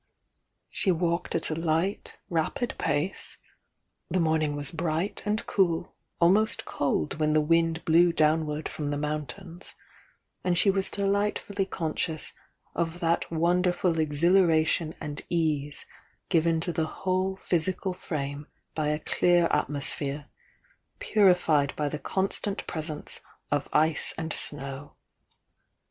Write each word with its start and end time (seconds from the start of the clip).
She 0.71 0.91
walked 0.91 1.35
at 1.35 1.51
a 1.51 1.53
light, 1.53 2.17
rapid 2.27 2.73
pace— 2.79 3.37
the 4.09 4.19
morning 4.19 4.55
was 4.55 4.71
bright 4.71 5.21
and 5.27 5.45
cool, 5.45 5.93
almost 6.19 6.65
cold 6.65 7.19
when 7.19 7.33
the 7.33 7.39
wind 7.39 7.85
blew 7.85 8.11
downward 8.11 8.67
from 8.67 8.89
the 8.89 8.97
mountains, 8.97 9.75
and 10.43 10.57
she 10.57 10.71
was 10.71 10.89
delightfully 10.89 11.67
conscious 11.67 12.33
of 12.73 12.99
that 13.01 13.31
wonder 13.31 13.71
ful 13.71 13.99
exhilaration 13.99 14.95
and 14.99 15.21
ease 15.29 15.85
given 16.29 16.59
to 16.61 16.73
the 16.73 16.87
whole 16.87 17.35
physical 17.35 17.93
frame 17.93 18.47
by 18.73 18.87
a 18.87 18.97
clear 18.97 19.45
atmosphere, 19.51 20.25
purified 20.97 21.75
by 21.75 21.87
the 21.87 21.99
con 21.99 22.31
stant 22.31 22.65
presence 22.65 23.19
of 23.51 23.69
ice 23.71 24.15
and 24.17 24.33
snow. 24.33 24.95